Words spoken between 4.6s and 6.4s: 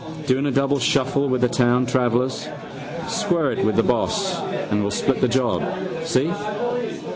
and we'll split the job, see?